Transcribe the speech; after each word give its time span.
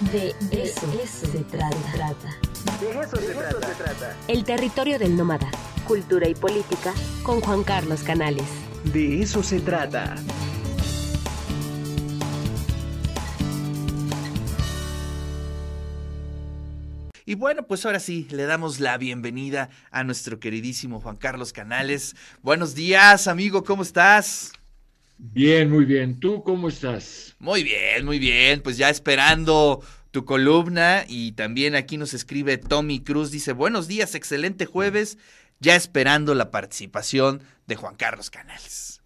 De 0.00 0.34
eso, 0.50 0.90
se 1.04 1.44
trata. 1.44 1.76
De 2.80 3.00
eso, 3.00 3.16
se, 3.16 3.34
trata. 3.34 4.16
El 4.28 4.44
territorio 4.44 4.98
del 4.98 5.14
nómada. 5.14 5.50
Cultura 5.86 6.26
y 6.26 6.34
política 6.34 6.94
con 7.22 7.42
Juan 7.42 7.62
Carlos 7.62 8.02
Canales. 8.02 8.46
De 8.84 9.20
eso 9.20 9.42
se 9.42 9.60
trata. 9.60 10.16
Y 17.26 17.34
bueno, 17.34 17.66
pues 17.66 17.84
ahora 17.84 18.00
sí, 18.00 18.26
le 18.30 18.46
damos 18.46 18.80
la 18.80 18.96
bienvenida 18.96 19.68
a 19.90 20.02
nuestro 20.02 20.40
queridísimo 20.40 21.02
Juan 21.02 21.16
Carlos 21.16 21.52
Canales. 21.52 22.16
Buenos 22.40 22.74
días, 22.74 23.28
amigo, 23.28 23.64
¿cómo 23.64 23.82
estás? 23.82 24.52
Bien, 25.22 25.70
muy 25.70 25.84
bien. 25.84 26.18
¿Tú 26.18 26.42
cómo 26.42 26.68
estás? 26.68 27.36
Muy 27.38 27.62
bien, 27.62 28.06
muy 28.06 28.18
bien. 28.18 28.62
Pues 28.62 28.78
ya 28.78 28.88
esperando 28.88 29.82
tu 30.10 30.24
columna 30.24 31.04
y 31.06 31.32
también 31.32 31.74
aquí 31.74 31.98
nos 31.98 32.14
escribe 32.14 32.56
Tommy 32.56 33.00
Cruz, 33.00 33.30
dice, 33.30 33.52
buenos 33.52 33.86
días, 33.86 34.14
excelente 34.14 34.64
jueves, 34.64 35.18
ya 35.60 35.76
esperando 35.76 36.34
la 36.34 36.50
participación 36.50 37.42
de 37.66 37.76
Juan 37.76 37.96
Carlos 37.96 38.30
Canales. 38.30 39.02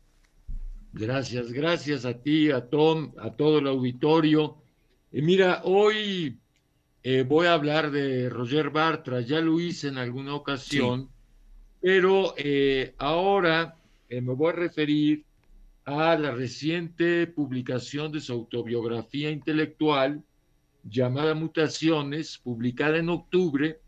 Gracias, 0.93 1.53
gracias 1.53 2.05
a 2.05 2.15
ti, 2.15 2.53
a 2.53 2.61
Tom, 2.71 3.13
a 3.19 3.31
todo 3.31 3.59
el 3.59 3.67
auditorio. 3.67 4.57
Mira, 5.11 5.63
hoy 5.65 6.39
eh, 7.03 7.25
voy 7.27 7.49
a 7.49 7.55
hablar 7.55 7.91
de 7.91 8.31
Roger 8.31 8.71
Bartra, 8.71 9.21
ya 9.21 9.41
lo 9.41 9.61
hice 9.61 9.89
en 9.89 9.99
alguna 9.99 10.35
ocasión, 10.35 11.11
pero 11.81 12.35
eh, 12.37 12.95
ahora 12.99 13.77
eh, 14.09 14.21
me 14.21 14.33
voy 14.35 14.51
a 14.51 14.53
referir 14.53 15.25
a 15.85 16.17
la 16.17 16.31
reciente 16.31 17.27
publicación 17.27 18.11
de 18.11 18.21
su 18.21 18.33
autobiografía 18.33 19.31
intelectual 19.31 20.23
llamada 20.83 21.35
Mutaciones, 21.35 22.39
publicada 22.39 22.99
en 22.99 23.09
octubre, 23.09 23.81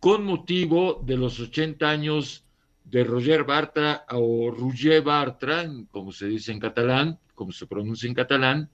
con 0.00 0.24
motivo 0.24 1.02
de 1.04 1.16
los 1.16 1.40
80 1.40 1.88
años 1.88 2.44
de 2.84 3.04
Roger 3.04 3.44
Bartra 3.44 4.04
o 4.10 4.50
Roger 4.50 5.02
Bartra, 5.02 5.66
como 5.90 6.12
se 6.12 6.26
dice 6.26 6.52
en 6.52 6.60
catalán, 6.60 7.18
como 7.34 7.52
se 7.52 7.66
pronuncia 7.66 8.06
en 8.06 8.14
catalán. 8.14 8.70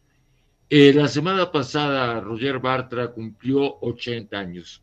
Eh, 0.69 0.93
la 0.93 1.09
semana 1.09 1.51
pasada 1.51 2.21
Roger 2.21 2.59
Bartra 2.59 3.13
cumplió 3.13 3.79
80 3.81 4.39
años. 4.39 4.83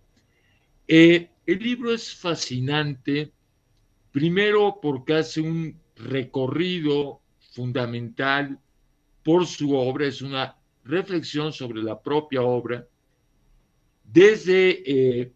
Eh, 0.88 1.30
el 1.46 1.60
libro 1.60 1.94
es 1.94 2.16
fascinante, 2.16 3.32
primero 4.12 4.80
porque 4.82 5.16
hace 5.16 5.42
un 5.42 5.80
recorrido 5.96 7.22
fundamental 7.58 8.60
por 9.24 9.48
su 9.48 9.76
obra, 9.76 10.06
es 10.06 10.22
una 10.22 10.56
reflexión 10.84 11.52
sobre 11.52 11.82
la 11.82 12.00
propia 12.00 12.44
obra, 12.44 12.88
desde 14.04 14.84
eh, 14.86 15.34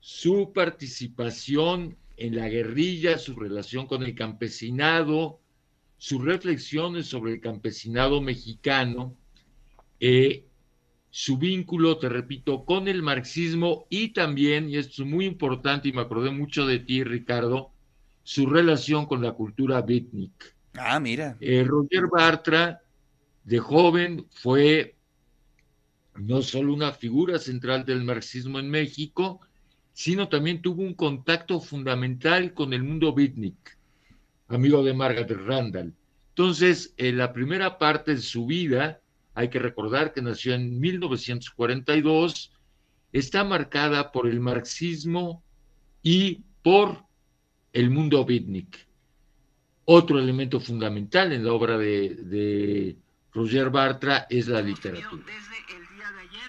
su 0.00 0.50
participación 0.54 1.94
en 2.16 2.36
la 2.36 2.48
guerrilla, 2.48 3.18
su 3.18 3.36
relación 3.36 3.86
con 3.86 4.02
el 4.02 4.14
campesinado, 4.14 5.40
sus 5.98 6.24
reflexiones 6.24 7.06
sobre 7.06 7.34
el 7.34 7.40
campesinado 7.42 8.22
mexicano, 8.22 9.14
eh, 10.00 10.46
su 11.10 11.36
vínculo, 11.36 11.98
te 11.98 12.08
repito, 12.08 12.64
con 12.64 12.88
el 12.88 13.02
marxismo 13.02 13.86
y 13.90 14.14
también, 14.14 14.70
y 14.70 14.78
esto 14.78 15.02
es 15.02 15.08
muy 15.08 15.26
importante 15.26 15.90
y 15.90 15.92
me 15.92 16.00
acordé 16.00 16.30
mucho 16.30 16.66
de 16.66 16.78
ti, 16.78 17.04
Ricardo, 17.04 17.72
su 18.22 18.46
relación 18.46 19.04
con 19.04 19.20
la 19.20 19.32
cultura 19.32 19.82
beatnik. 19.82 20.57
Ah, 20.78 21.00
mira. 21.00 21.36
Eh, 21.40 21.64
Roger 21.64 22.06
Bartra, 22.06 22.80
de 23.44 23.58
joven, 23.58 24.26
fue 24.30 24.96
no 26.16 26.42
solo 26.42 26.74
una 26.74 26.92
figura 26.92 27.38
central 27.38 27.84
del 27.84 28.04
marxismo 28.04 28.58
en 28.58 28.70
México, 28.70 29.40
sino 29.92 30.28
también 30.28 30.62
tuvo 30.62 30.82
un 30.82 30.94
contacto 30.94 31.60
fundamental 31.60 32.54
con 32.54 32.72
el 32.72 32.82
mundo 32.82 33.12
beatnik, 33.12 33.78
amigo 34.48 34.82
de 34.82 34.94
Margaret 34.94 35.30
Randall. 35.30 35.94
Entonces, 36.30 36.94
en 36.96 37.18
la 37.18 37.32
primera 37.32 37.78
parte 37.78 38.14
de 38.14 38.20
su 38.20 38.46
vida, 38.46 39.00
hay 39.34 39.48
que 39.48 39.58
recordar 39.58 40.12
que 40.12 40.22
nació 40.22 40.54
en 40.54 40.78
1942, 40.78 42.52
está 43.12 43.44
marcada 43.44 44.12
por 44.12 44.28
el 44.28 44.40
marxismo 44.40 45.42
y 46.02 46.42
por 46.62 47.04
el 47.72 47.90
mundo 47.90 48.24
beatnik. 48.24 48.87
Otro 49.90 50.18
elemento 50.18 50.60
fundamental 50.60 51.32
en 51.32 51.46
la 51.46 51.52
obra 51.54 51.78
de, 51.78 52.94
Roger 53.32 53.70
Bartra 53.70 54.26
es 54.28 54.46
la 54.46 54.60
literatura. 54.60 55.24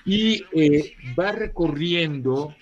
Y 0.03 0.43
eh, 0.51 0.93
va 1.17 1.31
recorriendo 1.31 2.53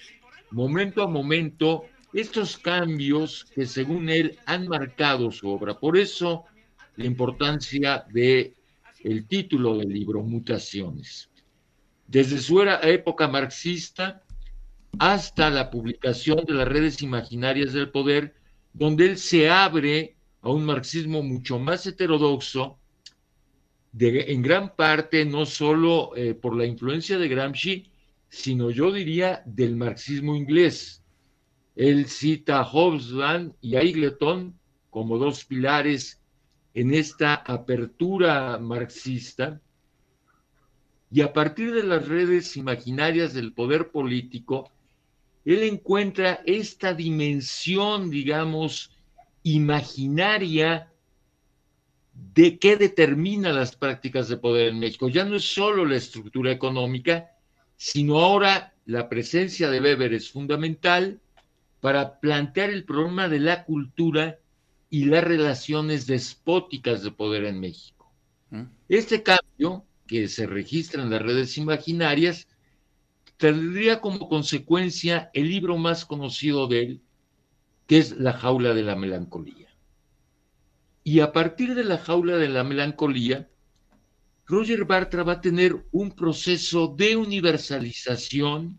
momento 0.51 1.01
a 1.01 1.07
momento 1.07 1.85
estos 2.13 2.57
cambios 2.57 3.45
que 3.55 3.65
según 3.65 4.07
él 4.09 4.37
han 4.45 4.67
marcado 4.67 5.31
su 5.31 5.49
obra. 5.49 5.79
Por 5.79 5.97
eso 5.97 6.45
la 6.95 7.05
importancia 7.05 8.05
de 8.11 8.53
título 9.27 9.79
del 9.79 9.89
libro, 9.89 10.21
Mutaciones. 10.21 11.31
Desde 12.05 12.37
su 12.37 12.61
época 12.61 13.27
marxista 13.27 14.21
hasta 14.99 15.49
la 15.49 15.71
publicación 15.71 16.45
de 16.45 16.53
las 16.53 16.67
redes 16.67 17.01
imaginarias 17.01 17.73
del 17.73 17.89
poder, 17.89 18.35
donde 18.73 19.07
él 19.07 19.17
se 19.17 19.49
abre 19.49 20.16
a 20.41 20.49
un 20.49 20.63
marxismo 20.65 21.23
mucho 21.23 21.59
más 21.59 21.85
heterodoxo, 21.85 22.77
en 23.99 24.41
gran 24.41 24.75
parte 24.75 25.25
no 25.25 25.45
solo 25.45 26.15
eh, 26.15 26.33
por 26.33 26.55
la 26.55 26.65
influencia 26.65 27.17
de 27.17 27.27
Gramsci, 27.27 27.89
sino 28.29 28.69
yo 28.69 28.91
diría 28.91 29.41
del 29.45 29.75
marxismo 29.75 30.35
inglés. 30.35 31.03
Él 31.75 32.07
cita 32.07 32.59
a 32.59 32.63
Hobsbawm 32.63 33.53
y 33.61 33.75
a 33.75 33.81
Eagleton 33.81 34.57
como 34.89 35.17
dos 35.17 35.45
pilares 35.45 36.21
en 36.73 36.93
esta 36.93 37.35
apertura 37.35 38.57
marxista, 38.59 39.59
y 41.09 41.21
a 41.21 41.31
partir 41.31 41.73
de 41.73 41.83
las 41.83 42.07
redes 42.07 42.57
imaginarias 42.57 43.33
del 43.33 43.53
poder 43.53 43.91
político, 43.91 44.71
él 45.45 45.63
encuentra 45.63 46.41
esta 46.45 46.93
dimensión, 46.93 48.09
digamos, 48.09 48.96
imaginaria 49.53 50.91
de 52.33 52.57
qué 52.59 52.77
determina 52.77 53.51
las 53.51 53.75
prácticas 53.75 54.27
de 54.27 54.37
poder 54.37 54.69
en 54.69 54.79
México. 54.79 55.07
Ya 55.07 55.23
no 55.23 55.35
es 55.35 55.45
solo 55.45 55.85
la 55.85 55.95
estructura 55.95 56.51
económica, 56.51 57.31
sino 57.75 58.19
ahora 58.19 58.73
la 58.85 59.07
presencia 59.07 59.69
de 59.69 59.79
Weber 59.79 60.13
es 60.13 60.31
fundamental 60.31 61.19
para 61.79 62.19
plantear 62.19 62.71
el 62.71 62.83
problema 62.83 63.29
de 63.29 63.39
la 63.39 63.63
cultura 63.63 64.39
y 64.89 65.05
las 65.05 65.23
relaciones 65.23 66.07
despóticas 66.07 67.03
de 67.03 67.11
poder 67.11 67.45
en 67.45 67.59
México. 67.59 68.11
¿Mm? 68.49 68.63
Este 68.89 69.21
cambio, 69.21 69.85
que 70.07 70.27
se 70.27 70.47
registra 70.47 71.03
en 71.03 71.09
las 71.09 71.21
redes 71.21 71.57
imaginarias, 71.57 72.47
tendría 73.37 74.01
como 74.01 74.27
consecuencia 74.27 75.29
el 75.33 75.49
libro 75.49 75.77
más 75.77 76.05
conocido 76.05 76.67
de 76.67 76.79
él, 76.81 77.01
que 77.87 77.97
es 77.97 78.17
La 78.17 78.33
jaula 78.33 78.73
de 78.73 78.83
la 78.83 78.95
melancolía. 78.95 79.67
Y 81.03 81.21
a 81.21 81.31
partir 81.31 81.73
de 81.73 81.85
La 81.85 81.97
jaula 81.97 82.37
de 82.37 82.49
la 82.49 82.63
melancolía, 82.63 83.49
Roger 84.45 84.85
Bartra 84.85 85.23
va 85.23 85.33
a 85.33 85.41
tener 85.41 85.85
un 85.91 86.11
proceso 86.11 86.87
de 86.87 87.15
universalización 87.15 88.77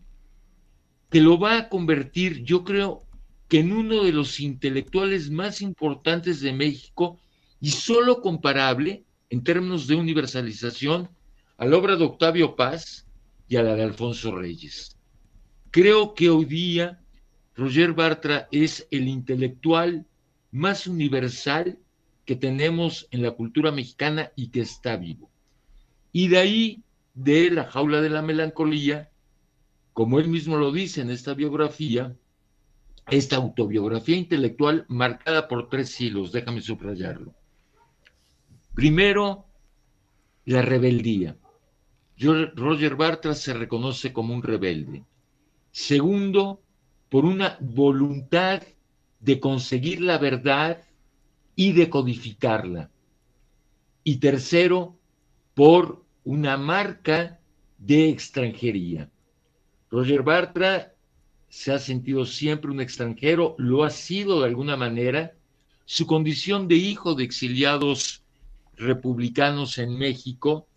que 1.09 1.21
lo 1.21 1.39
va 1.39 1.57
a 1.57 1.69
convertir, 1.69 2.43
yo 2.43 2.63
creo, 2.63 3.03
que 3.47 3.59
en 3.59 3.73
uno 3.73 4.03
de 4.03 4.11
los 4.11 4.39
intelectuales 4.39 5.31
más 5.31 5.61
importantes 5.61 6.39
de 6.39 6.53
México 6.53 7.19
y 7.59 7.71
solo 7.71 8.21
comparable 8.21 9.03
en 9.31 9.43
términos 9.43 9.87
de 9.87 9.95
universalización 9.95 11.09
a 11.57 11.65
la 11.65 11.77
obra 11.77 11.95
de 11.95 12.05
Octavio 12.05 12.55
Paz 12.55 13.07
y 13.47 13.55
a 13.55 13.63
la 13.63 13.75
de 13.75 13.83
Alfonso 13.83 14.35
Reyes. 14.35 14.97
Creo 15.71 16.13
que 16.13 16.29
hoy 16.29 16.45
día 16.45 17.01
Roger 17.59 17.91
Bartra 17.91 18.47
es 18.53 18.87
el 18.89 19.09
intelectual 19.09 20.05
más 20.49 20.87
universal 20.87 21.77
que 22.23 22.37
tenemos 22.37 23.09
en 23.11 23.21
la 23.21 23.31
cultura 23.31 23.71
mexicana 23.71 24.31
y 24.37 24.47
que 24.47 24.61
está 24.61 24.95
vivo. 24.95 25.29
Y 26.13 26.29
de 26.29 26.37
ahí, 26.37 26.83
de 27.13 27.51
la 27.51 27.65
jaula 27.65 27.99
de 27.99 28.09
la 28.09 28.21
melancolía, 28.21 29.09
como 29.91 30.19
él 30.19 30.29
mismo 30.29 30.55
lo 30.55 30.71
dice 30.71 31.01
en 31.01 31.09
esta 31.09 31.33
biografía, 31.33 32.15
esta 33.07 33.35
autobiografía 33.35 34.15
intelectual 34.15 34.85
marcada 34.87 35.49
por 35.49 35.67
tres 35.67 35.99
hilos, 35.99 36.31
déjame 36.31 36.61
subrayarlo. 36.61 37.33
Primero, 38.73 39.47
la 40.45 40.61
rebeldía. 40.61 41.35
Roger 42.17 42.95
Bartra 42.95 43.33
se 43.35 43.53
reconoce 43.53 44.13
como 44.13 44.33
un 44.33 44.43
rebelde. 44.43 45.03
Segundo, 45.71 46.61
por 47.09 47.25
una 47.25 47.57
voluntad 47.59 48.61
de 49.19 49.39
conseguir 49.39 50.01
la 50.01 50.17
verdad 50.17 50.83
y 51.55 51.73
de 51.73 51.89
codificarla. 51.89 52.89
Y 54.03 54.17
tercero, 54.17 54.97
por 55.53 56.05
una 56.23 56.55
marca 56.57 57.39
de 57.77 58.09
extranjería. 58.09 59.09
Roger 59.89 60.23
Bartra 60.23 60.93
se 61.49 61.73
ha 61.73 61.79
sentido 61.79 62.25
siempre 62.25 62.71
un 62.71 62.79
extranjero, 62.79 63.55
lo 63.57 63.83
ha 63.83 63.89
sido 63.89 64.39
de 64.39 64.47
alguna 64.47 64.77
manera. 64.77 65.33
Su 65.85 66.05
condición 66.05 66.67
de 66.67 66.75
hijo 66.75 67.15
de 67.15 67.23
exiliados 67.23 68.23
republicanos 68.75 69.77
en 69.79 69.97
México, 69.97 70.68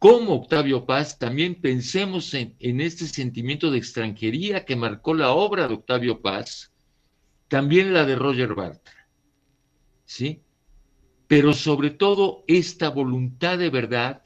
como 0.00 0.34
Octavio 0.34 0.86
Paz, 0.86 1.18
también 1.18 1.60
pensemos 1.60 2.32
en, 2.32 2.56
en, 2.58 2.80
este 2.80 3.06
sentimiento 3.06 3.70
de 3.70 3.76
extranjería 3.76 4.64
que 4.64 4.74
marcó 4.74 5.12
la 5.12 5.32
obra 5.32 5.68
de 5.68 5.74
Octavio 5.74 6.22
Paz, 6.22 6.72
también 7.48 7.92
la 7.92 8.06
de 8.06 8.16
Roger 8.16 8.54
Bartra. 8.54 9.06
¿Sí? 10.06 10.40
Pero 11.28 11.52
sobre 11.52 11.90
todo 11.90 12.44
esta 12.48 12.88
voluntad 12.88 13.58
de 13.58 13.68
verdad 13.68 14.22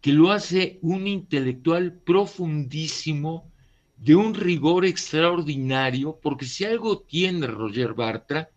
que 0.00 0.12
lo 0.12 0.32
hace 0.32 0.80
un 0.82 1.06
intelectual 1.06 1.92
profundísimo, 1.92 3.52
de 3.98 4.16
un 4.16 4.34
rigor 4.34 4.84
extraordinario, 4.84 6.18
porque 6.20 6.46
si 6.46 6.64
algo 6.64 7.02
tiene 7.02 7.46
Roger 7.46 7.94
Bartra, 7.94 8.50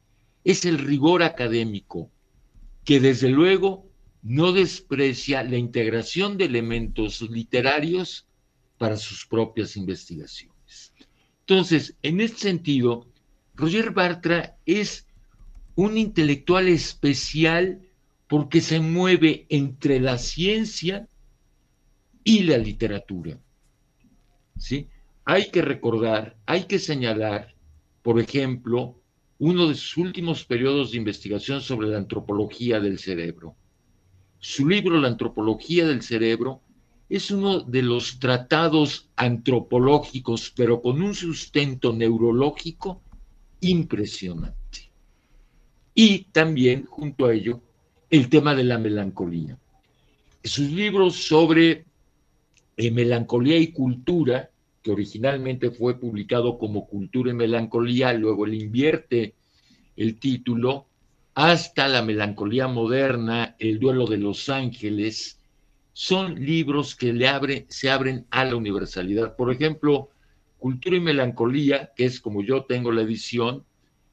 es 0.43 0.65
el 0.65 0.79
rigor 0.79 1.21
académico, 1.21 2.09
que 2.83 2.99
desde 2.99 3.29
luego 3.29 3.90
no 4.23 4.51
desprecia 4.51 5.43
la 5.43 5.57
integración 5.57 6.37
de 6.37 6.45
elementos 6.45 7.21
literarios 7.21 8.27
para 8.77 8.97
sus 8.97 9.25
propias 9.25 9.75
investigaciones. 9.75 10.93
Entonces, 11.41 11.95
en 12.01 12.21
este 12.21 12.39
sentido, 12.39 13.07
Roger 13.55 13.91
Bartra 13.91 14.57
es 14.65 15.07
un 15.75 15.97
intelectual 15.97 16.67
especial 16.67 17.81
porque 18.27 18.61
se 18.61 18.79
mueve 18.79 19.45
entre 19.49 19.99
la 19.99 20.17
ciencia 20.17 21.07
y 22.23 22.43
la 22.43 22.57
literatura. 22.57 23.39
¿Sí? 24.57 24.87
Hay 25.25 25.49
que 25.49 25.61
recordar, 25.61 26.37
hay 26.45 26.65
que 26.65 26.79
señalar, 26.79 27.55
por 28.03 28.19
ejemplo, 28.19 29.01
uno 29.39 29.67
de 29.67 29.75
sus 29.75 29.97
últimos 29.97 30.45
periodos 30.45 30.91
de 30.91 30.97
investigación 30.97 31.61
sobre 31.61 31.87
la 31.87 31.97
antropología 31.97 32.79
del 32.79 32.99
cerebro. 32.99 33.55
Su 34.41 34.67
libro 34.67 34.99
La 34.99 35.07
antropología 35.07 35.85
del 35.85 36.01
cerebro 36.01 36.61
es 37.09 37.29
uno 37.29 37.59
de 37.59 37.83
los 37.83 38.19
tratados 38.19 39.09
antropológicos, 39.15 40.51
pero 40.55 40.81
con 40.81 41.01
un 41.01 41.13
sustento 41.13 41.93
neurológico 41.93 43.03
impresionante. 43.59 44.89
Y 45.93 46.23
también, 46.31 46.85
junto 46.85 47.27
a 47.27 47.33
ello, 47.33 47.61
el 48.09 48.29
tema 48.29 48.55
de 48.55 48.63
la 48.63 48.79
melancolía. 48.79 49.59
Sus 50.43 50.71
libros 50.71 51.15
sobre 51.17 51.85
eh, 52.77 52.89
Melancolía 52.89 53.57
y 53.57 53.67
Cultura, 53.67 54.49
que 54.81 54.91
originalmente 54.91 55.69
fue 55.69 55.99
publicado 55.99 56.57
como 56.57 56.87
Cultura 56.87 57.29
y 57.29 57.35
Melancolía, 57.35 58.11
luego 58.13 58.47
le 58.47 58.55
invierte 58.55 59.35
el 59.95 60.17
título, 60.17 60.87
hasta 61.33 61.87
la 61.87 62.01
melancolía 62.01 62.67
moderna, 62.67 63.55
el 63.59 63.79
duelo 63.79 64.05
de 64.05 64.17
los 64.17 64.49
ángeles, 64.49 65.39
son 65.93 66.35
libros 66.35 66.95
que 66.95 67.65
se 67.69 67.89
abren 67.89 68.25
a 68.31 68.45
la 68.45 68.55
universalidad. 68.55 69.35
Por 69.35 69.51
ejemplo, 69.51 70.09
Cultura 70.57 70.95
y 70.95 70.99
Melancolía, 70.99 71.91
que 71.95 72.05
es 72.05 72.19
como 72.19 72.43
yo 72.43 72.65
tengo 72.65 72.91
la 72.91 73.01
edición, 73.01 73.63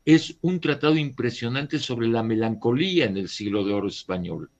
es 0.04 0.36
un 0.40 0.60
tratado 0.60 0.96
impresionante 0.96 1.78
sobre 1.78 2.08
la 2.08 2.22
melancolía 2.22 3.04
en 3.04 3.16
el 3.16 3.28
siglo 3.28 3.64
de 3.64 3.74
oro 3.74 3.88
español. 3.88 4.50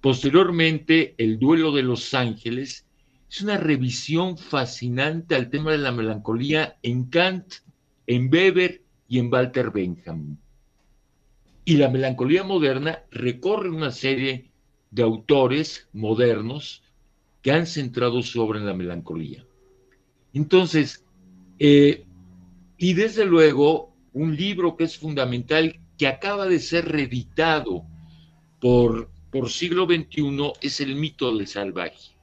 Posteriormente, 0.00 1.14
El 1.18 1.38
duelo 1.38 1.72
de 1.72 1.82
los 1.82 2.14
ángeles 2.14 2.86
es 3.28 3.42
una 3.42 3.58
revisión 3.58 4.38
fascinante 4.38 5.34
al 5.34 5.50
tema 5.50 5.72
de 5.72 5.78
la 5.78 5.92
melancolía 5.92 6.78
en 6.82 7.04
Kant, 7.04 7.56
en 8.06 8.32
Weber 8.32 8.80
y 9.08 9.18
en 9.18 9.30
Walter 9.30 9.70
Benjamin. 9.70 10.38
Y 11.68 11.76
la 11.76 11.90
melancolía 11.90 12.44
moderna 12.44 13.04
recorre 13.10 13.68
una 13.68 13.90
serie 13.90 14.50
de 14.90 15.02
autores 15.02 15.88
modernos 15.92 16.82
que 17.42 17.52
han 17.52 17.66
centrado 17.66 18.22
su 18.22 18.40
obra 18.40 18.58
en 18.58 18.64
la 18.64 18.72
melancolía. 18.72 19.44
Entonces, 20.32 21.04
eh, 21.58 22.06
y 22.78 22.94
desde 22.94 23.26
luego, 23.26 23.94
un 24.14 24.34
libro 24.34 24.76
que 24.76 24.84
es 24.84 24.96
fundamental, 24.96 25.78
que 25.98 26.06
acaba 26.06 26.46
de 26.46 26.58
ser 26.58 26.86
reeditado 26.86 27.84
por, 28.60 29.10
por 29.30 29.50
siglo 29.50 29.84
XXI, 29.84 30.52
es 30.62 30.80
El 30.80 30.96
mito 30.96 31.36
del 31.36 31.46
salvaje 31.46 32.16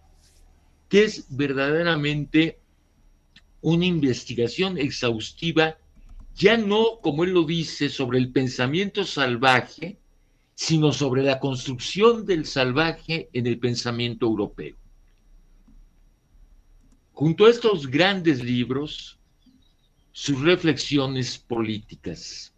que 0.89 1.03
es 1.03 1.25
verdaderamente 1.29 2.59
una 3.61 3.85
investigación 3.85 4.77
exhaustiva, 4.77 5.77
ya 6.35 6.57
no, 6.57 6.99
como 7.01 7.23
él 7.23 7.31
lo 7.31 7.43
dice, 7.43 7.89
sobre 7.89 8.19
el 8.19 8.31
pensamiento 8.31 9.05
salvaje, 9.05 9.97
sino 10.53 10.91
sobre 10.91 11.23
la 11.23 11.39
construcción 11.39 12.25
del 12.25 12.45
salvaje 12.45 13.29
en 13.33 13.47
el 13.47 13.59
pensamiento 13.59 14.25
europeo. 14.25 14.75
Junto 17.13 17.45
a 17.45 17.49
estos 17.49 17.87
grandes 17.87 18.43
libros, 18.43 19.17
sus 20.11 20.41
reflexiones 20.41 21.37
políticas, 21.37 22.53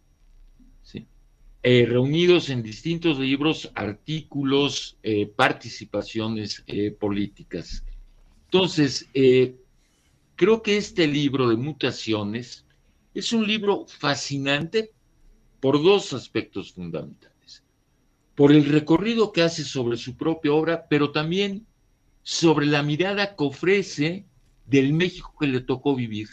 eh, 1.64 1.86
reunidos 1.86 2.50
en 2.50 2.62
distintos 2.62 3.18
libros, 3.18 3.70
artículos, 3.74 4.96
eh, 5.02 5.26
participaciones 5.26 6.62
eh, 6.68 6.92
políticas. 6.92 7.84
Entonces, 8.44 9.08
creo 10.34 10.62
que 10.62 10.76
este 10.76 11.06
libro 11.06 11.48
de 11.48 11.56
mutaciones 11.56 12.64
es 13.18 13.32
un 13.32 13.46
libro 13.46 13.86
fascinante 13.86 14.92
por 15.60 15.82
dos 15.82 16.12
aspectos 16.12 16.72
fundamentales. 16.72 17.62
Por 18.34 18.52
el 18.52 18.64
recorrido 18.64 19.32
que 19.32 19.42
hace 19.42 19.64
sobre 19.64 19.96
su 19.96 20.16
propia 20.16 20.52
obra, 20.52 20.86
pero 20.88 21.10
también 21.10 21.66
sobre 22.22 22.66
la 22.66 22.82
mirada 22.82 23.34
que 23.34 23.44
ofrece 23.44 24.26
del 24.66 24.92
México 24.92 25.34
que 25.38 25.46
le 25.46 25.60
tocó 25.60 25.96
vivir. 25.96 26.28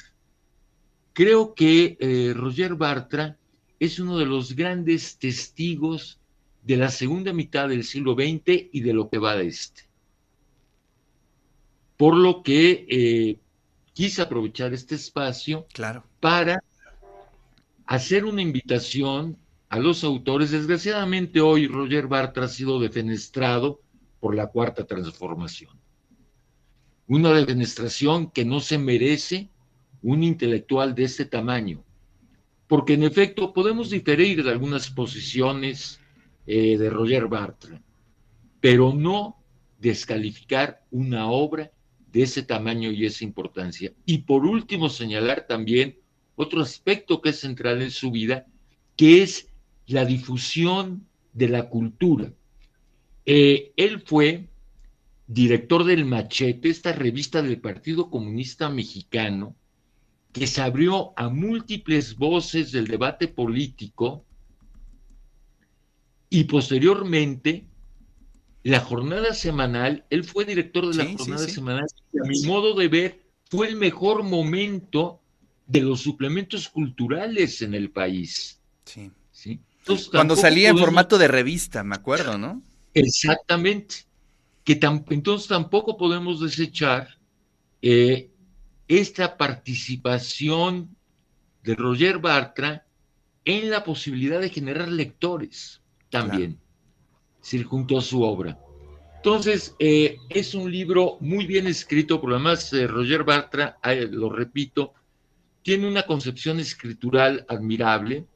Creo 1.14 1.56
que 1.56 1.98
eh, 2.00 2.34
Roger 2.36 2.76
Bartra 2.76 3.38
es 3.80 4.00
uno 4.00 4.18
de 4.18 4.26
los 4.26 4.56
grandes 4.56 5.18
testigos 5.18 6.20
de 6.64 6.78
la 6.78 6.90
segunda 6.90 7.34
mitad 7.34 7.70
del 7.70 7.84
siglo 7.84 8.14
XX 8.14 8.70
y 8.72 8.82
de 8.82 8.94
lo 8.94 9.10
que 9.10 9.18
va 9.18 9.36
de 9.36 9.48
este 9.48 9.86
por 11.98 12.16
lo 12.16 12.44
que 12.44 12.86
eh, 12.90 13.40
quise 13.94 14.22
aprovechar 14.22 14.74
este 14.74 14.96
espacio 14.96 15.68
para 16.20 16.64
hacer 17.86 18.26
una 18.26 18.42
invitación 18.42 19.38
a 19.70 19.80
los 19.80 20.04
autores. 20.04 20.52
Desgraciadamente 20.52 21.42
hoy 21.42 21.68
Roger 21.68 22.08
Bartra 22.08 22.46
ha 22.46 22.50
sido 22.50 22.80
defenestrado 22.80 23.82
por 24.20 24.36
la 24.36 24.48
cuarta 24.48 24.86
transformación. 24.86 25.72
Una 27.08 27.32
defenestración 27.34 28.32
que 28.32 28.46
no 28.46 28.60
se 28.60 28.78
merece 28.78 29.50
un 30.02 30.24
intelectual 30.24 30.96
de 30.96 31.04
este 31.04 31.26
tamaño, 31.26 31.84
porque 32.68 32.94
en 32.94 33.04
efecto 33.04 33.54
podemos 33.54 33.90
diferir 33.90 34.44
de 34.44 34.52
algunas 34.52 34.90
posiciones 34.90 36.00
eh, 36.48 36.78
de 36.78 36.90
Roger 36.90 37.28
Bartra, 37.28 37.82
pero 38.60 38.94
no 38.94 39.44
descalificar 39.80 40.84
una 40.90 41.30
obra 41.30 41.72
de 42.12 42.24
ese 42.24 42.44
tamaño 42.44 42.92
y 42.92 43.06
esa 43.06 43.24
importancia. 43.24 43.94
Y 44.06 44.20
por 44.20 44.46
último, 44.46 44.90
señalar 44.90 45.46
también 45.48 46.00
otro 46.36 46.62
aspecto 46.62 47.22
que 47.22 47.30
es 47.30 47.40
central 47.40 47.82
en 47.82 47.92
su 47.92 48.12
vida, 48.12 48.46
que 48.96 49.24
es 49.24 49.48
la 49.88 50.06
difusión 50.06 51.08
de 51.34 51.50
la 51.50 51.70
cultura. 51.70 52.32
Eh, 53.26 53.74
él 53.76 54.02
fue 54.02 54.48
director 55.28 55.84
del 55.84 56.06
Machete, 56.06 56.70
esta 56.70 56.92
revista 56.92 57.42
del 57.42 57.60
Partido 57.60 58.10
Comunista 58.10 58.70
Mexicano, 58.70 59.56
que 60.32 60.48
se 60.48 60.62
abrió 60.62 61.14
a 61.16 61.30
múltiples 61.30 62.18
voces 62.18 62.72
del 62.72 62.88
debate 62.88 63.28
político 63.28 64.26
y 66.30 66.44
posteriormente 66.44 67.66
la 68.64 68.80
jornada 68.80 69.34
semanal, 69.34 70.06
él 70.10 70.24
fue 70.24 70.44
director 70.44 70.88
de 70.88 71.04
la 71.04 71.18
jornada 71.18 71.48
semanal, 71.48 71.86
y 72.12 72.18
a 72.18 72.24
mi 72.28 72.42
modo 72.48 72.74
de 72.74 72.88
ver, 72.88 73.22
fue 73.50 73.70
el 73.70 73.76
mejor 73.76 74.24
momento 74.24 75.22
de 75.68 75.82
los 75.82 76.02
suplementos 76.02 76.70
culturales 76.70 77.62
en 77.62 77.74
el 77.74 77.92
país. 77.92 78.60
Sí. 78.86 79.12
¿sí? 79.32 79.60
Cuando 80.12 80.36
salía 80.36 80.70
en 80.70 80.78
formato 80.78 81.18
de 81.18 81.28
revista, 81.28 81.84
me 81.84 81.96
acuerdo, 81.96 82.38
¿no? 82.38 82.62
Exactamente. 82.94 84.06
Que 84.64 84.80
entonces 85.10 85.48
tampoco 85.48 85.96
podemos 85.96 86.40
desechar 86.40 87.20
eh, 87.82 88.32
esta 88.88 89.38
participación 89.38 90.96
de 91.64 91.76
Roger 91.76 92.18
Bartra 92.18 92.86
en 93.44 93.70
la 93.70 93.84
posibilidad 93.84 94.42
de 94.42 94.50
generar 94.50 94.90
lectores 94.90 95.82
también 96.10 96.60
junto 97.68 97.98
a 97.98 98.02
su 98.02 98.24
obra. 98.24 98.58
Entonces, 99.18 99.76
eh, 99.80 100.18
es 100.30 100.54
un 100.54 100.72
libro 100.72 101.18
muy 101.20 101.46
bien 101.46 101.68
escrito, 101.68 102.22
por 102.22 102.32
además 102.32 102.72
eh, 102.74 102.88
Roger 102.88 103.24
Bartra, 103.24 103.78
eh, 103.84 104.08
lo 104.10 104.30
repito, 104.30 104.94
tiene 105.66 105.88
una 105.88 106.04
concepción 106.04 106.60
escritural 106.60 107.44
admirable, 107.50 108.28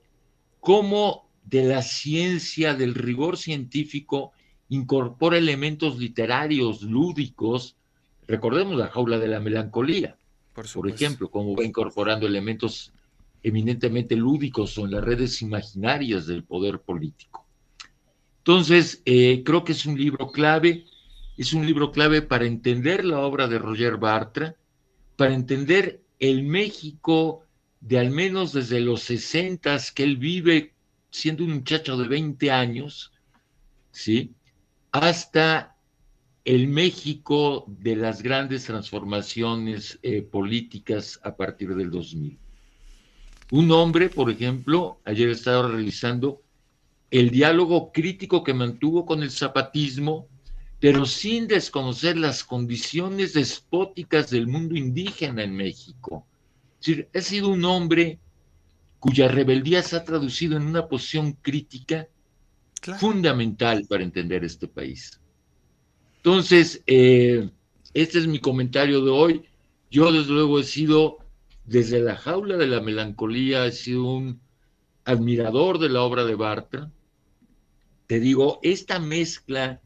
como 0.59 1.29
de 1.43 1.63
la 1.63 1.83
ciencia, 1.83 2.73
del 2.73 2.95
rigor 2.95 3.37
científico, 3.37 4.31
incorpora 4.69 5.37
elementos 5.37 5.99
literarios, 5.99 6.81
lúdicos. 6.81 7.75
Recordemos 8.27 8.75
la 8.75 8.87
jaula 8.87 9.19
de 9.19 9.27
la 9.27 9.39
melancolía, 9.39 10.17
por, 10.55 10.67
por 10.73 10.89
ejemplo, 10.89 11.29
como 11.29 11.55
va 11.55 11.63
incorporando 11.63 12.25
elementos 12.25 12.93
eminentemente 13.43 14.15
lúdicos 14.15 14.75
o 14.79 14.85
en 14.85 14.91
las 14.93 15.03
redes 15.03 15.43
imaginarias 15.43 16.25
del 16.25 16.43
poder 16.43 16.79
político. 16.79 17.45
Entonces, 18.39 19.03
eh, 19.05 19.43
creo 19.45 19.63
que 19.63 19.73
es 19.73 19.85
un 19.85 19.99
libro 19.99 20.31
clave, 20.31 20.85
es 21.37 21.53
un 21.53 21.63
libro 21.63 21.91
clave 21.91 22.23
para 22.23 22.47
entender 22.47 23.05
la 23.05 23.19
obra 23.19 23.47
de 23.47 23.59
Roger 23.59 23.97
Bartra, 23.97 24.55
para 25.15 25.35
entender 25.35 26.01
el 26.19 26.43
México 26.43 27.45
de 27.81 27.99
al 27.99 28.11
menos 28.11 28.53
desde 28.53 28.81
los 28.81 29.01
60 29.03 29.77
que 29.95 30.03
él 30.03 30.17
vive 30.17 30.73
siendo 31.11 31.43
un 31.43 31.53
muchacho 31.53 31.97
de 31.97 32.07
20 32.07 32.51
años, 32.51 33.11
¿sí? 33.91 34.33
Hasta 34.91 35.75
el 36.45 36.67
México 36.67 37.65
de 37.67 37.95
las 37.95 38.21
grandes 38.21 38.65
transformaciones 38.65 39.99
eh, 40.01 40.21
políticas 40.21 41.19
a 41.23 41.35
partir 41.35 41.75
del 41.75 41.91
2000. 41.91 42.37
Un 43.51 43.71
hombre, 43.71 44.09
por 44.09 44.29
ejemplo, 44.29 44.99
ayer 45.05 45.29
estaba 45.29 45.67
realizando 45.67 46.41
el 47.11 47.31
diálogo 47.31 47.91
crítico 47.91 48.43
que 48.43 48.53
mantuvo 48.53 49.05
con 49.05 49.23
el 49.23 49.31
zapatismo, 49.31 50.27
pero 50.79 51.05
sin 51.05 51.47
desconocer 51.47 52.17
las 52.17 52.43
condiciones 52.43 53.33
despóticas 53.33 54.29
del 54.29 54.47
mundo 54.47 54.75
indígena 54.75 55.43
en 55.43 55.55
México. 55.55 56.25
Es 56.79 56.87
decir, 56.87 57.09
ha 57.13 57.21
sido 57.21 57.49
un 57.49 57.65
hombre 57.65 58.19
cuya 58.99 59.27
rebeldía 59.27 59.81
se 59.83 59.97
ha 59.97 60.03
traducido 60.03 60.57
en 60.57 60.63
una 60.63 60.87
posición 60.87 61.33
crítica 61.33 62.07
fundamental 62.97 63.85
para 63.89 64.03
entender 64.03 64.43
este 64.45 64.67
país. 64.67 65.19
Entonces, 66.17 66.81
eh, 66.87 67.49
este 67.93 68.19
es 68.19 68.27
mi 68.27 68.39
comentario 68.39 69.03
de 69.03 69.11
hoy. 69.11 69.45
Yo, 69.91 70.11
desde 70.11 70.31
luego, 70.31 70.59
he 70.59 70.63
sido, 70.63 71.17
desde 71.65 71.99
la 71.99 72.15
jaula 72.15 72.57
de 72.57 72.67
la 72.67 72.81
melancolía, 72.81 73.65
he 73.65 73.71
sido 73.71 74.05
un 74.05 74.39
admirador 75.03 75.79
de 75.79 75.89
la 75.89 76.01
obra 76.03 76.23
de 76.23 76.35
Bartra 76.35 76.91
te 78.09 78.19
digo, 78.19 78.59
esta 78.63 78.97
mezcla 78.97 79.81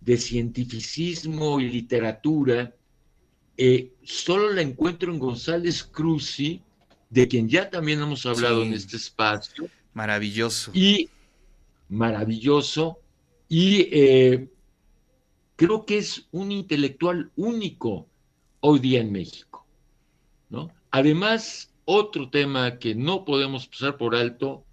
de 0.00 0.16
cientificismo 0.16 1.60
y 1.60 1.68
literatura 1.68 2.74
eh, 3.62 3.92
solo 4.02 4.54
la 4.54 4.62
encuentro 4.62 5.12
en 5.12 5.18
González 5.18 5.84
Cruzi, 5.84 6.62
de 7.10 7.28
quien 7.28 7.46
ya 7.46 7.68
también 7.68 8.00
hemos 8.00 8.24
hablado 8.24 8.62
en 8.62 8.72
este 8.72 8.96
espacio. 8.96 9.68
Maravilloso. 9.92 10.70
Y 10.72 11.10
maravilloso. 11.90 13.00
Y 13.50 13.88
eh, 13.92 14.48
creo 15.56 15.84
que 15.84 15.98
es 15.98 16.26
un 16.30 16.52
intelectual 16.52 17.30
único 17.36 18.06
hoy 18.60 18.78
día 18.78 19.00
en 19.02 19.12
México. 19.12 19.66
¿no? 20.48 20.70
Además, 20.90 21.70
otro 21.84 22.30
tema 22.30 22.78
que 22.78 22.94
no 22.94 23.26
podemos 23.26 23.66
pasar 23.66 23.98
por 23.98 24.14
alto 24.14 24.64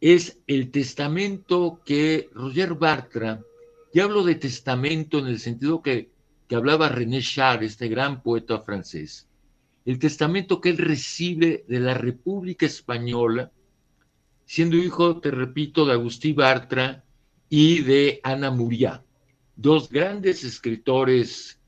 es 0.00 0.38
el 0.48 0.72
testamento 0.72 1.80
que 1.84 2.28
Roger 2.32 2.74
Bartra, 2.74 3.40
y 3.94 4.00
hablo 4.00 4.24
de 4.24 4.34
testamento 4.34 5.20
en 5.20 5.28
el 5.28 5.38
sentido 5.38 5.80
que, 5.80 6.10
que 6.48 6.56
hablaba 6.56 6.88
René 6.88 7.22
Char, 7.22 7.62
este 7.62 7.86
gran 7.86 8.22
poeta 8.22 8.58
francés, 8.60 9.28
el 9.84 10.00
testamento 10.00 10.60
que 10.60 10.70
él 10.70 10.78
recibe 10.78 11.64
de 11.68 11.78
la 11.78 11.94
República 11.94 12.66
Española, 12.66 13.52
siendo 14.46 14.76
hijo, 14.76 15.20
te 15.20 15.30
repito, 15.30 15.86
de 15.86 15.92
Agustí 15.92 16.32
Bartra 16.32 17.04
y 17.48 17.82
de 17.82 18.20
Ana 18.24 18.50
Muriá, 18.50 19.04
dos 19.54 19.88
grandes 19.88 20.42
escritores 20.42 21.60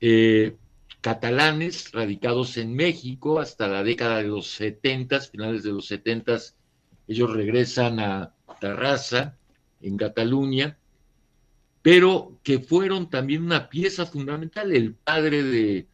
eh, 0.00 0.56
catalanes 1.00 1.90
radicados 1.90 2.56
en 2.56 2.72
México 2.72 3.40
hasta 3.40 3.66
la 3.66 3.82
década 3.82 4.18
de 4.18 4.28
los 4.28 4.46
70, 4.46 5.20
finales 5.20 5.64
de 5.64 5.72
los 5.72 5.86
70 5.86 6.38
ellos 7.08 7.34
regresan 7.34 7.98
a 7.98 8.32
Tarrasa, 8.60 9.36
en 9.82 9.96
Cataluña, 9.98 10.78
pero 11.84 12.40
que 12.42 12.60
fueron 12.60 13.10
también 13.10 13.42
una 13.42 13.68
pieza 13.68 14.06
fundamental. 14.06 14.72
El 14.72 14.94
padre 14.94 15.42
de, 15.42 15.86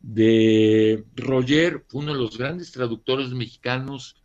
de 0.00 1.04
Roger 1.14 1.84
fue 1.86 2.02
uno 2.02 2.12
de 2.12 2.18
los 2.18 2.36
grandes 2.36 2.72
traductores 2.72 3.28
mexicanos. 3.28 4.16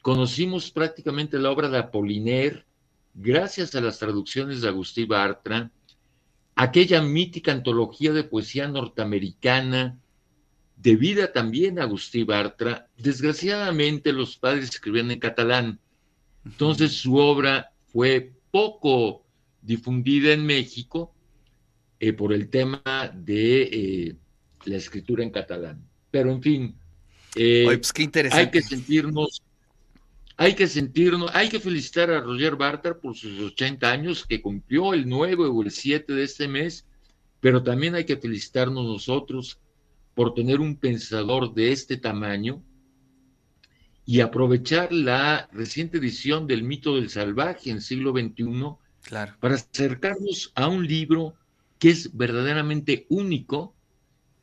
Conocimos 0.00 0.70
prácticamente 0.70 1.40
la 1.40 1.50
obra 1.50 1.68
de 1.68 1.78
Apollinaire 1.78 2.66
gracias 3.14 3.74
a 3.74 3.80
las 3.80 3.98
traducciones 3.98 4.62
de 4.62 4.68
Agustín 4.68 5.08
Bartra, 5.08 5.72
aquella 6.54 7.02
mítica 7.02 7.50
antología 7.50 8.12
de 8.12 8.22
poesía 8.22 8.68
norteamericana 8.68 9.98
debida 10.76 11.32
también 11.32 11.80
a 11.80 11.82
Agustí 11.82 12.22
Bartra. 12.22 12.86
Desgraciadamente 12.96 14.12
los 14.12 14.36
padres 14.36 14.68
escribían 14.68 15.10
en 15.10 15.18
catalán, 15.18 15.80
entonces 16.44 16.92
su 16.92 17.16
obra 17.16 17.72
fue 17.92 18.34
poco 18.52 19.23
difundida 19.64 20.32
en 20.32 20.44
México 20.44 21.14
eh, 21.98 22.12
por 22.12 22.32
el 22.32 22.48
tema 22.48 22.82
de 23.14 23.62
eh, 23.62 24.16
la 24.66 24.76
escritura 24.76 25.22
en 25.22 25.30
catalán. 25.30 25.82
Pero 26.10 26.30
en 26.30 26.42
fin, 26.42 26.76
eh, 27.34 27.64
pues 27.64 27.92
qué 27.92 28.10
hay 28.30 28.50
que 28.50 28.62
sentirnos, 28.62 29.42
hay 30.36 30.54
que 30.54 30.68
sentirnos, 30.68 31.30
hay 31.34 31.48
que 31.48 31.60
felicitar 31.60 32.10
a 32.10 32.20
Roger 32.20 32.56
Bartra 32.56 32.98
por 32.98 33.16
sus 33.16 33.40
80 33.40 33.90
años 33.90 34.26
que 34.26 34.40
cumplió 34.40 34.94
el 34.94 35.08
9 35.08 35.46
o 35.46 35.62
el 35.62 35.70
7 35.70 36.12
de 36.12 36.22
este 36.22 36.46
mes, 36.46 36.86
pero 37.40 37.62
también 37.62 37.94
hay 37.94 38.04
que 38.04 38.16
felicitarnos 38.16 38.84
nosotros 38.84 39.58
por 40.14 40.34
tener 40.34 40.60
un 40.60 40.76
pensador 40.76 41.54
de 41.54 41.72
este 41.72 41.96
tamaño 41.96 42.62
y 44.06 44.20
aprovechar 44.20 44.92
la 44.92 45.48
reciente 45.52 45.98
edición 45.98 46.46
del 46.46 46.62
mito 46.62 46.94
del 46.94 47.08
salvaje 47.08 47.70
en 47.70 47.80
siglo 47.80 48.12
XXI 48.12 48.76
claro. 49.04 49.34
para 49.40 49.54
acercarnos 49.54 50.52
a 50.54 50.68
un 50.68 50.86
libro 50.86 51.34
que 51.78 51.90
es 51.90 52.16
verdaderamente 52.16 53.06
único 53.08 53.74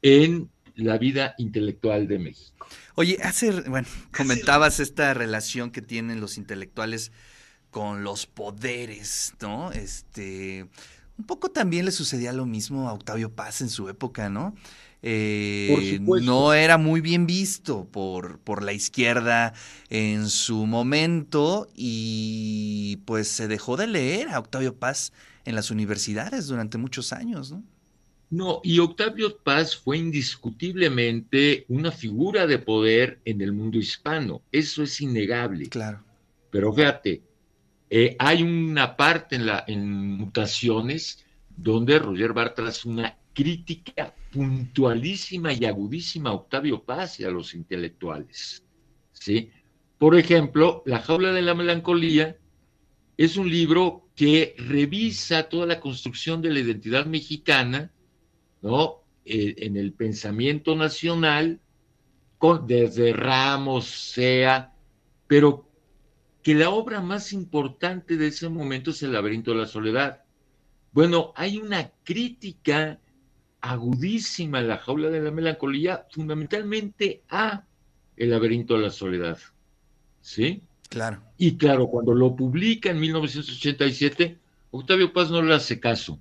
en 0.02 0.50
la 0.76 0.98
vida 0.98 1.36
intelectual 1.38 2.08
de 2.08 2.20
México. 2.20 2.68
Oye, 2.96 3.18
hace, 3.24 3.52
bueno, 3.62 3.88
comentabas 4.16 4.80
esta 4.80 5.14
relación 5.14 5.72
que 5.72 5.82
tienen 5.82 6.22
los 6.22 6.38
intelectuales 6.38 7.12
con 7.70 8.04
los 8.04 8.26
poderes, 8.26 9.34
¿no? 9.42 9.72
Este, 9.72 10.68
un 11.22 11.28
poco 11.28 11.52
también 11.52 11.86
le 11.86 11.92
sucedía 11.92 12.34
lo 12.34 12.48
mismo 12.48 12.90
a 12.90 12.94
Octavio 12.94 13.32
Paz 13.32 13.62
en 13.62 13.70
su 13.70 13.88
época, 13.90 14.28
¿no? 14.28 14.56
Eh, 15.04 16.00
no 16.02 16.54
era 16.54 16.80
muy 16.80 17.00
bien 17.00 17.28
visto 17.28 17.86
por, 17.86 18.40
por 18.40 18.64
la 18.64 18.74
izquierda 18.74 19.54
en 19.90 20.30
su 20.30 20.66
momento 20.66 21.68
y 21.76 22.98
pues 23.06 23.28
se 23.28 23.48
dejó 23.48 23.78
de 23.78 23.86
leer 23.86 24.30
a 24.30 24.40
Octavio 24.40 24.76
Paz 24.76 25.14
en 25.46 25.54
las 25.54 25.70
universidades 25.70 26.48
durante 26.48 26.80
muchos 26.80 27.14
años, 27.14 27.52
¿no? 27.52 27.64
No, 28.32 28.62
y 28.64 28.80
Octavio 28.80 29.38
Paz 29.38 29.76
fue 29.76 30.00
indiscutiblemente 30.00 31.66
una 31.68 31.92
figura 31.92 32.48
de 32.48 32.58
poder 32.58 33.20
en 33.26 33.42
el 33.42 33.54
mundo 33.54 33.78
hispano, 33.78 34.42
eso 34.52 34.82
es 34.82 35.00
innegable. 35.02 35.68
Claro. 35.68 36.04
Pero 36.50 36.74
fíjate, 36.74 37.22
eh, 37.94 38.16
hay 38.20 38.42
una 38.42 38.96
parte 38.96 39.38
en, 39.68 40.16
Mutaciones 40.16 41.26
donde 41.50 42.00
Roger 42.00 42.32
Bartra 42.32 42.70
hace 42.70 42.88
una 42.88 43.18
crítica 43.34 44.16
puntualísima 44.32 45.52
y 45.52 45.66
agudísima 45.66 46.30
a 46.30 46.34
Octavio 46.36 46.82
Paz 46.82 47.20
y 47.20 47.26
a 47.26 47.30
los 47.30 47.54
intelectuales. 47.54 48.64
¿sí? 49.12 49.52
Por 49.98 50.18
ejemplo, 50.18 50.84
La 50.86 51.02
jaula 51.02 51.34
de 51.34 51.42
la 51.42 51.54
melancolía 51.54 52.38
es 53.18 53.36
un 53.36 53.50
libro 53.50 54.08
que 54.16 54.56
revisa 54.58 55.50
toda 55.50 55.66
la 55.66 55.82
construcción 55.82 56.42
de 56.42 56.52
la 56.52 56.62
identidad 56.62 57.06
mexicana, 57.06 57.92
¿no? 58.62 59.02
Eh, 59.26 59.56
en 59.58 59.76
el 59.76 59.92
pensamiento 59.92 60.78
nacional, 60.78 61.60
con, 62.38 62.66
desde 62.68 63.12
Ramos, 63.12 63.86
Sea, 63.86 64.74
pero 65.28 65.71
que 66.44 66.56
la 66.56 66.70
obra 66.70 67.02
más 67.02 67.34
importante 67.34 68.18
de 68.18 68.28
ese 68.28 68.50
momento 68.50 68.92
es 68.92 69.04
El 69.04 69.14
laberinto 69.14 69.52
de 69.52 69.58
la 69.58 69.68
soledad. 69.68 70.24
Bueno, 70.92 71.34
hay 71.36 71.58
una 71.58 71.92
crítica 72.04 73.00
agudísima 73.62 74.60
en 74.60 74.68
la 74.68 74.78
jaula 74.78 75.10
de 75.10 75.22
la 75.22 75.32
melancolía, 75.32 76.08
fundamentalmente 76.10 77.24
a 77.30 77.66
El 78.18 78.32
laberinto 78.32 78.76
de 78.76 78.82
la 78.82 78.90
soledad. 78.90 79.38
¿Sí? 80.22 80.64
Claro. 80.90 81.22
Y 81.38 81.58
claro, 81.58 81.88
cuando 81.88 82.14
lo 82.14 82.36
publica 82.36 82.90
en 82.90 83.00
1987, 83.00 84.38
Octavio 84.72 85.14
Paz 85.14 85.32
no 85.32 85.42
le 85.42 85.54
hace 85.54 85.80
caso. 85.80 86.20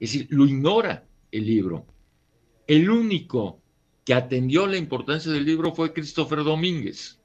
Es 0.00 0.12
decir, 0.12 0.26
lo 0.30 0.46
ignora 0.46 1.04
el 1.30 1.46
libro. 1.46 1.86
El 2.66 2.90
único 2.90 3.60
que 4.04 4.14
atendió 4.14 4.66
la 4.66 4.76
importancia 4.76 5.30
del 5.30 5.44
libro 5.44 5.74
fue 5.74 5.92
Christopher 5.92 6.42
Domínguez. 6.42 7.20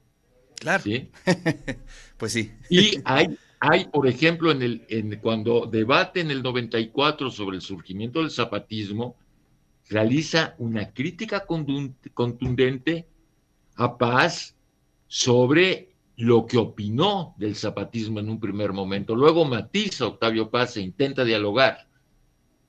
Claro. 0.59 0.83
pues 2.17 2.33
sí. 2.33 2.51
Y 2.69 2.99
hay, 3.05 3.37
hay 3.59 3.85
por 3.85 4.07
ejemplo, 4.07 4.51
en 4.51 4.61
el, 4.61 4.85
en, 4.89 5.19
cuando 5.19 5.65
debate 5.65 6.21
en 6.21 6.31
el 6.31 6.41
94 6.43 7.31
sobre 7.31 7.57
el 7.57 7.61
surgimiento 7.61 8.19
del 8.21 8.31
zapatismo, 8.31 9.15
realiza 9.89 10.55
una 10.57 10.91
crítica 10.91 11.45
contundente 11.45 13.07
a 13.75 13.97
Paz 13.97 14.55
sobre 15.07 15.95
lo 16.17 16.45
que 16.45 16.57
opinó 16.57 17.35
del 17.37 17.55
zapatismo 17.55 18.19
en 18.19 18.29
un 18.29 18.39
primer 18.39 18.73
momento. 18.73 19.15
Luego 19.15 19.45
matiza 19.45 20.07
Octavio 20.07 20.49
Paz 20.49 20.77
e 20.77 20.81
intenta 20.81 21.23
dialogar, 21.23 21.87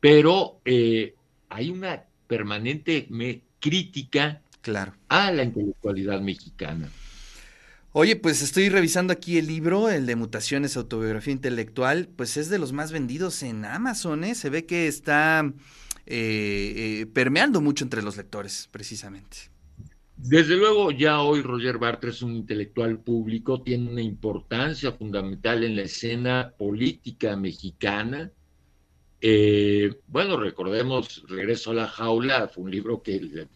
pero 0.00 0.60
eh, 0.64 1.14
hay 1.48 1.70
una 1.70 2.04
permanente 2.26 3.08
crítica 3.58 4.42
claro. 4.60 4.92
a 5.08 5.32
la 5.32 5.44
intelectualidad 5.44 6.20
mexicana. 6.20 6.88
Oye, 8.00 8.14
pues 8.14 8.42
estoy 8.42 8.68
revisando 8.68 9.12
aquí 9.12 9.38
el 9.38 9.48
libro, 9.48 9.90
el 9.90 10.06
de 10.06 10.14
Mutaciones, 10.14 10.76
Autobiografía 10.76 11.32
Intelectual, 11.32 12.08
pues 12.14 12.36
es 12.36 12.48
de 12.48 12.60
los 12.60 12.72
más 12.72 12.92
vendidos 12.92 13.42
en 13.42 13.64
Amazon, 13.64 14.22
¿eh? 14.22 14.36
Se 14.36 14.50
ve 14.50 14.66
que 14.66 14.86
está 14.86 15.52
eh, 16.06 16.74
eh, 16.76 17.06
permeando 17.12 17.60
mucho 17.60 17.82
entre 17.82 18.02
los 18.02 18.16
lectores, 18.16 18.68
precisamente. 18.70 19.50
Desde 20.16 20.56
luego, 20.56 20.92
ya 20.92 21.22
hoy 21.22 21.42
Roger 21.42 21.78
Bartra 21.78 22.10
es 22.10 22.22
un 22.22 22.36
intelectual 22.36 23.00
público, 23.00 23.62
tiene 23.62 23.90
una 23.90 24.02
importancia 24.02 24.92
fundamental 24.92 25.64
en 25.64 25.74
la 25.74 25.82
escena 25.82 26.52
política 26.56 27.34
mexicana. 27.34 28.30
bueno, 30.06 30.36
recordemos 30.36 31.24
Regreso 31.26 31.72
a 31.72 31.74
la 31.74 31.88
Jaula, 31.88 32.46
fue 32.46 32.62
un 32.62 32.70
libro 32.70 33.02
que, 33.02 33.48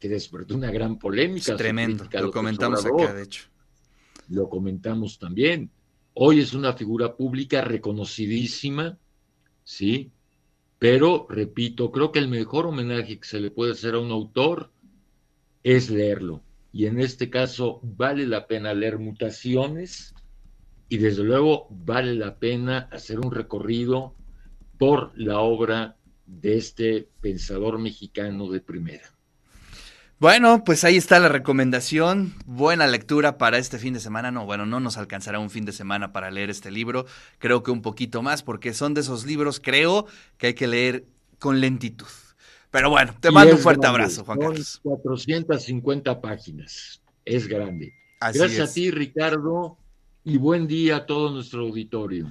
que 0.00 0.08
despertó 0.08 0.56
una 0.56 0.72
gran 0.72 0.98
polémica. 0.98 1.52
Es 1.52 1.56
tremendo, 1.56 2.08
lo 2.12 2.32
comentamos 2.32 2.84
acá, 2.84 3.14
de 3.14 3.22
hecho 3.22 3.42
lo 4.28 4.48
comentamos 4.48 5.18
también. 5.18 5.70
Hoy 6.14 6.40
es 6.40 6.54
una 6.54 6.72
figura 6.72 7.16
pública 7.16 7.60
reconocidísima, 7.60 8.98
¿sí? 9.64 10.10
Pero, 10.78 11.26
repito, 11.28 11.90
creo 11.90 12.12
que 12.12 12.18
el 12.18 12.28
mejor 12.28 12.66
homenaje 12.66 13.18
que 13.18 13.26
se 13.26 13.40
le 13.40 13.50
puede 13.50 13.72
hacer 13.72 13.94
a 13.94 14.00
un 14.00 14.10
autor 14.10 14.70
es 15.62 15.90
leerlo. 15.90 16.42
Y 16.72 16.86
en 16.86 17.00
este 17.00 17.30
caso 17.30 17.80
vale 17.82 18.26
la 18.26 18.46
pena 18.46 18.74
leer 18.74 18.98
mutaciones 18.98 20.14
y 20.88 20.98
desde 20.98 21.24
luego 21.24 21.68
vale 21.70 22.14
la 22.14 22.38
pena 22.38 22.88
hacer 22.92 23.18
un 23.18 23.32
recorrido 23.32 24.14
por 24.78 25.12
la 25.18 25.40
obra 25.40 25.96
de 26.26 26.56
este 26.56 27.08
pensador 27.20 27.78
mexicano 27.78 28.50
de 28.50 28.60
primera. 28.60 29.15
Bueno, 30.18 30.64
pues 30.64 30.82
ahí 30.84 30.96
está 30.96 31.18
la 31.18 31.28
recomendación. 31.28 32.32
Buena 32.46 32.86
lectura 32.86 33.36
para 33.36 33.58
este 33.58 33.78
fin 33.78 33.92
de 33.92 34.00
semana. 34.00 34.30
No, 34.30 34.46
bueno, 34.46 34.64
no 34.64 34.80
nos 34.80 34.96
alcanzará 34.96 35.38
un 35.38 35.50
fin 35.50 35.66
de 35.66 35.72
semana 35.72 36.14
para 36.14 36.30
leer 36.30 36.48
este 36.48 36.70
libro. 36.70 37.04
Creo 37.38 37.62
que 37.62 37.70
un 37.70 37.82
poquito 37.82 38.22
más, 38.22 38.42
porque 38.42 38.72
son 38.72 38.94
de 38.94 39.02
esos 39.02 39.26
libros, 39.26 39.60
creo, 39.60 40.06
que 40.38 40.48
hay 40.48 40.54
que 40.54 40.68
leer 40.68 41.04
con 41.38 41.60
lentitud. 41.60 42.06
Pero 42.70 42.88
bueno, 42.88 43.14
te 43.20 43.30
mando 43.30 43.56
un 43.56 43.60
fuerte 43.60 43.86
abrazo, 43.86 44.24
Juan 44.24 44.38
Carlos. 44.38 44.80
450 44.82 46.20
páginas. 46.22 47.02
Es 47.26 47.46
grande. 47.46 47.92
Gracias 48.18 48.70
a 48.70 48.72
ti, 48.72 48.90
Ricardo, 48.90 49.76
y 50.24 50.38
buen 50.38 50.66
día 50.66 50.96
a 50.96 51.06
todo 51.06 51.30
nuestro 51.30 51.60
auditorio. 51.60 52.26